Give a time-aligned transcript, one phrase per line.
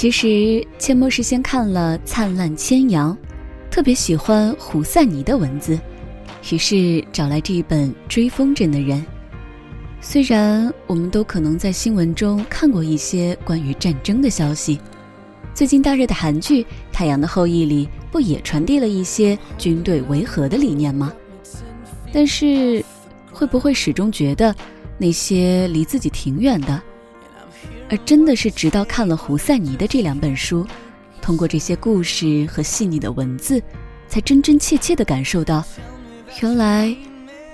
[0.00, 3.14] 其实阡陌是先看了《灿烂千阳》，
[3.70, 5.78] 特别喜欢胡赛尼的文字，
[6.50, 8.98] 于是找来这一本《追风筝的人》。
[10.00, 14.80] 虽然我们都可能在新闻中看过一些关于战争的消息，
[15.52, 21.12] 最近大热的韩剧《太阳的后裔》里不也传递了一些军队维和的理念吗？
[22.10, 22.82] 但是，
[23.30, 24.56] 会不会始终觉得
[24.96, 26.82] 那些离自己挺远的？
[27.90, 30.64] 而真的是直到看了胡赛尼的这两本书，
[31.20, 33.60] 通过这些故事和细腻的文字，
[34.06, 35.64] 才真真切切地感受到，
[36.40, 36.94] 原来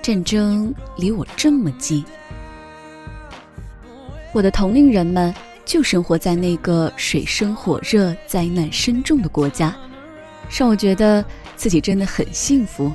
[0.02, 2.04] 战争离我这么近。
[4.34, 9.74] 我的同龄人们就生活在那个水深火热、灾难深重的国家，
[10.50, 11.24] 让我觉得
[11.56, 12.92] 自己真的很幸福。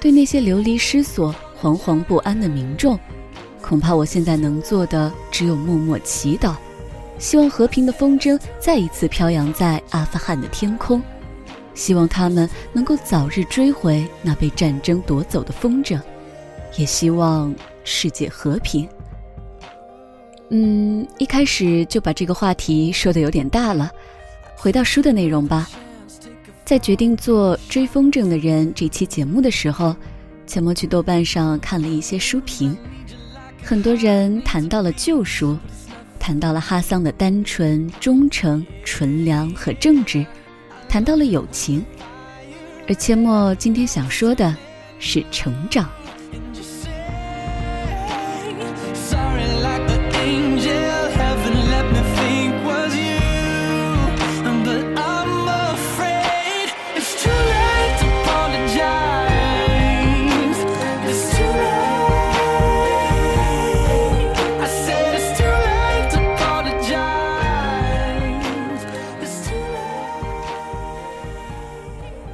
[0.00, 2.98] 对那些流离失所、惶惶不安的民众，
[3.66, 6.54] 恐怕我现在能做的只有默默祈祷，
[7.18, 11.02] 希望和平的风筝再一次飘扬在阿富汗的天空，
[11.74, 16.00] 希望他们能够早日追回那被战争夺走的风筝，
[16.76, 18.88] 也希望世界和平。
[20.50, 23.90] 嗯，一开始就把这个话题说的有点大了，
[24.54, 25.68] 回到书的内容吧。
[26.64, 29.96] 在决定做《追风筝的人》这期节目的时候，
[30.46, 32.76] 钱默去豆瓣上看了一些书评，
[33.68, 35.58] 很多人谈到了救赎，
[36.20, 40.24] 谈到了哈桑的单纯、忠诚、纯良和正直，
[40.88, 41.84] 谈到了友情，
[42.86, 44.56] 而阡陌今天想说的
[45.00, 45.90] 是成长。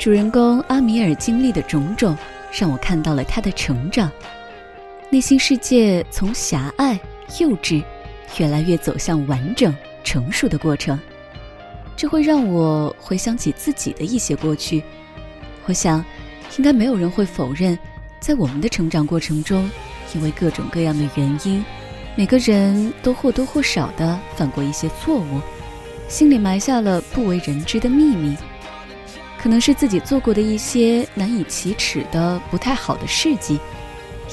[0.03, 2.19] 主人公阿米尔经历的种种，
[2.53, 4.11] 让我看到了他的成长，
[5.11, 6.99] 内心世界从狭隘、
[7.39, 7.85] 幼稚，
[8.37, 10.99] 越来越走向完整、成熟的过程。
[11.95, 14.83] 这会让我回想起自己的一些过去。
[15.67, 16.05] 我想，
[16.57, 17.79] 应该没有人会否认，
[18.19, 19.71] 在我们的成长过程中，
[20.17, 21.65] 因为各种各样的原因，
[22.17, 25.41] 每个人都或多或少的犯过一些错误，
[26.09, 28.37] 心里埋下了不为人知的秘密。
[29.43, 33.59] 可能是自己做过的一些难以启齿的不太好的事迹，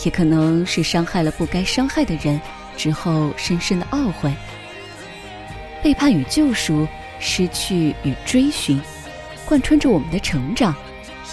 [0.06, 2.40] 也可能是伤害了不该伤害的人
[2.78, 4.32] 之后深深的懊悔。
[5.82, 6.88] 背叛与救赎，
[7.20, 8.80] 失去与追寻，
[9.46, 10.76] 贯穿着我们的成长，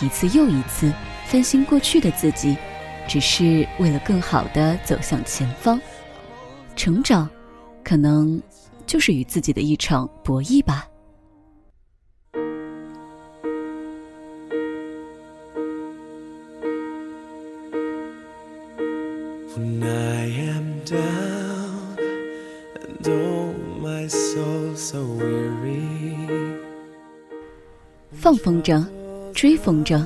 [0.00, 0.91] 一次又一次
[1.26, 2.56] 翻新过去的自己，
[3.06, 5.78] 只是为了更好的走向前方。
[6.76, 7.28] 成长，
[7.84, 8.41] 可能
[8.86, 10.88] 就是与自己的一场博弈吧。
[19.59, 21.97] I am down
[22.75, 26.15] and oh my soul so weary
[28.12, 28.84] 放风筝，
[29.33, 30.05] 追风筝，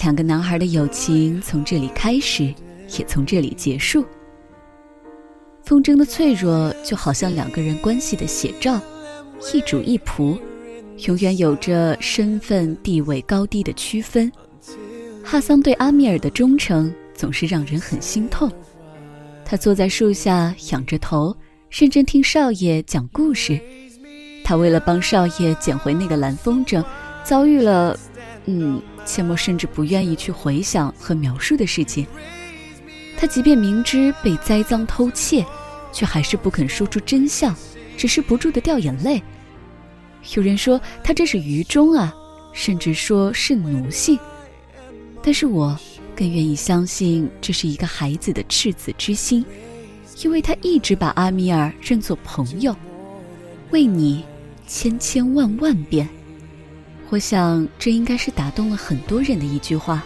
[0.00, 2.52] 两个男孩的友情从这里开始，
[2.98, 4.04] 也从这里结束。
[5.62, 8.80] 风筝的脆弱就好像两个人关系的写照，
[9.52, 10.36] 一主一仆，
[11.06, 14.32] 永远有着身份地位高低的区分。
[15.22, 18.50] 哈桑对阿米尔的忠诚总是让人很心痛。
[19.44, 21.36] 他坐在树下，仰着头，
[21.70, 23.60] 认真听少爷讲故事。
[24.42, 26.84] 他为了帮少爷捡回那个蓝风筝。
[27.24, 27.98] 遭遇了，
[28.44, 32.06] 嗯，切莫甚至不愿意去回想和描述的事情。
[33.16, 35.42] 他即便明知被栽赃偷窃，
[35.90, 37.56] 却还是不肯说出真相，
[37.96, 39.22] 只是不住的掉眼泪。
[40.34, 42.14] 有人说他这是愚忠啊，
[42.52, 44.18] 甚至说是奴性。
[45.22, 45.74] 但是我
[46.16, 49.44] 更愿意相信这是一个孩子的赤子之心，
[50.22, 52.74] 因为他一直把阿米尔认作朋友，
[53.70, 54.24] 为你
[54.66, 56.08] 千千万万遍。
[57.10, 60.02] 我想，这应该是打动了很多人的一句话。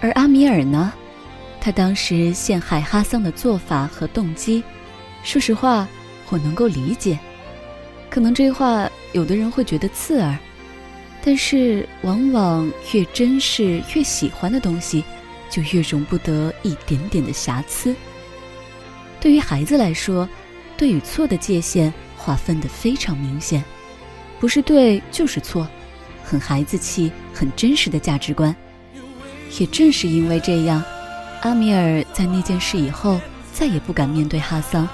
[0.00, 0.92] 而阿米尔呢？
[1.60, 4.62] 他当时陷害哈桑的做法和动机，
[5.24, 5.88] 说实话，
[6.28, 7.18] 我能够理解。
[8.08, 10.38] 可能这话有的人会觉得刺耳，
[11.28, 15.04] 但是往往越珍视、越喜欢的东西，
[15.50, 17.94] 就越容不得一点点的瑕疵。
[19.20, 20.26] 对于孩子来说，
[20.74, 23.62] 对与错的界限划分得非常明显。
[24.40, 25.68] 不是对就是错，
[26.24, 28.56] 很孩子气、很真实的价值观。
[29.60, 30.82] 也正是因为这样，
[31.42, 33.20] 阿米尔在那件事以后
[33.52, 34.88] 再也不敢面对哈桑。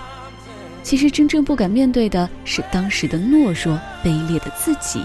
[0.82, 5.00] 其实真正不敢面对的是当时的懦弱、卑劣的自己。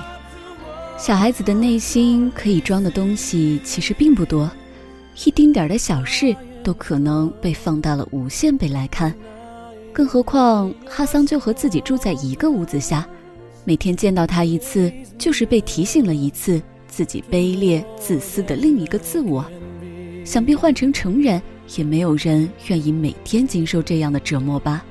[1.00, 4.52] 小孩子的内心可以装的东西其实并不多，
[5.26, 9.16] 一丁点儿的小事都可能被放大了无限倍来看。
[9.94, 13.08] 更何况哈桑就和自己住在一个屋子下，
[13.64, 19.46] 每天见到他一次，就是被提醒了一次自己卑劣、自私的另一个自我。
[20.26, 21.42] 想必换成成人，
[21.78, 24.84] 也没有人愿意每天经受这样的折磨吧。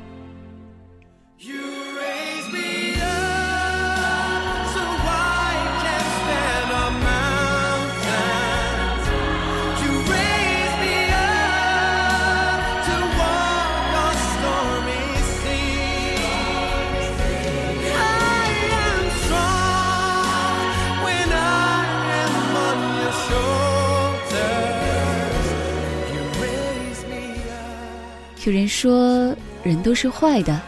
[28.46, 30.60] 有人说，人都是坏的，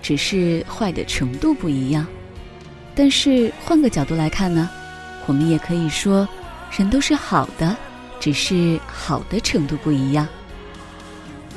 [0.00, 2.06] 只是坏的程度不一样。
[2.94, 4.68] 但是换个角度来看呢，
[5.26, 6.26] 我们也可以说，
[6.76, 7.76] 人都是好的，
[8.18, 10.26] 只是好的程度不一样。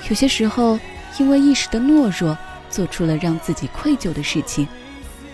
[0.09, 0.77] 有些时候，
[1.17, 2.37] 因为一时的懦弱，
[2.69, 4.67] 做出了让自己愧疚的事情。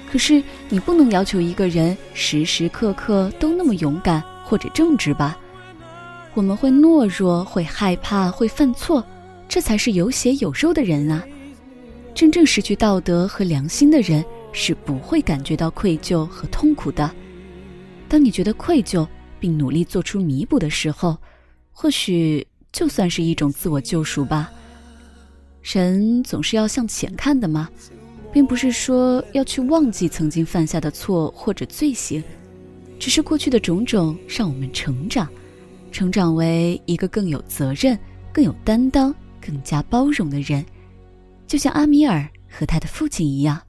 [0.09, 5.35] 可是你不能要求一个人时时刻刻都那么勇敢或者正直吧？
[6.35, 9.03] 我们会懦弱，会害怕，会犯错。
[9.49, 11.23] 这才是有血有肉的人啊！
[12.13, 17.09] 真正失去道德和良心的人是不会感觉到愧疚和痛苦的。
[18.09, 19.07] 当你觉得愧疚
[19.39, 21.17] 并努力做出弥补的时候，
[21.71, 24.51] 或许就算是一种自我救赎吧。
[25.61, 27.69] 人总是要向前看的嘛，
[28.31, 32.23] 并不是说要去忘记曾经犯下的错或者罪行，
[32.97, 35.27] 只是过去的种种让我们成长，
[35.91, 37.97] 成长为一个更有责任、
[38.33, 39.13] 更有担当。
[39.41, 40.65] 更加包容的人，
[41.45, 43.61] 就像阿米尔和他的父亲一样。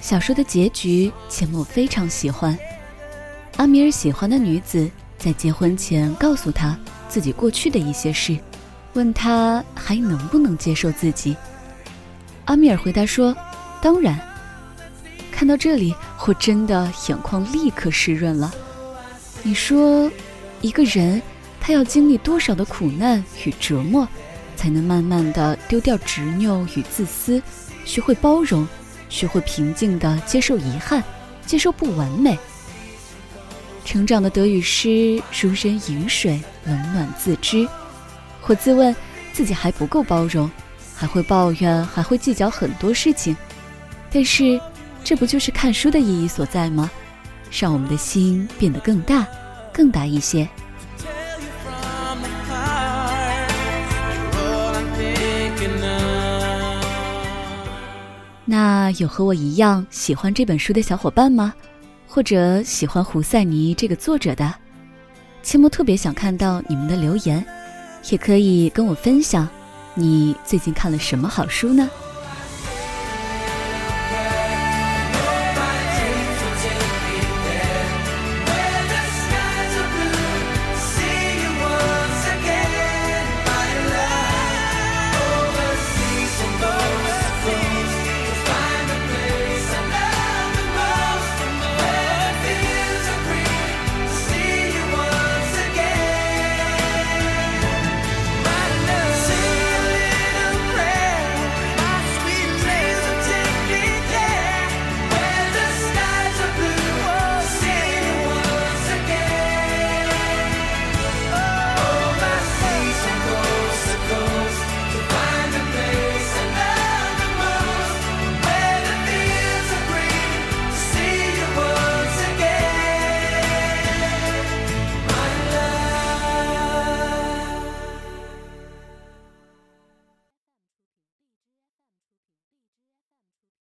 [0.00, 2.56] 小说的结局，钱默非常喜欢。
[3.64, 6.78] 阿米尔喜欢的女子在结婚前告诉他
[7.08, 8.36] 自己过去的一些事，
[8.92, 11.34] 问他还能不能接受自己。
[12.44, 13.34] 阿米尔回答说
[13.80, 14.20] ：“当然。”
[15.32, 15.94] 看到这里，
[16.26, 18.52] 我真的眼眶立刻湿润了。
[19.42, 20.10] 你说，
[20.60, 21.22] 一个人
[21.58, 24.06] 他要经历多少的苦难与折磨，
[24.56, 27.42] 才能慢慢的丢掉执拗与自私，
[27.86, 28.68] 学会包容，
[29.08, 31.02] 学会平静的接受遗憾，
[31.46, 32.38] 接受不完美？
[33.84, 37.68] 成长的得与失，如人饮水，冷暖自知。
[38.46, 38.94] 我自问，
[39.32, 40.50] 自己还不够包容，
[40.96, 43.36] 还会抱怨，还会计较很多事情。
[44.10, 44.60] 但是，
[45.04, 46.90] 这不就是看书的意义所在吗？
[47.50, 49.26] 让我们的心变得更大，
[49.72, 50.48] 更大一些。
[58.46, 61.54] 那有和我一样喜欢这本书的小伙伴吗？
[62.06, 64.54] 或者喜欢胡赛尼这个作者的，
[65.42, 67.44] 切莫特别想看到你们的留言，
[68.10, 69.48] 也可以跟我分享，
[69.94, 71.90] 你最近看了什么好书呢？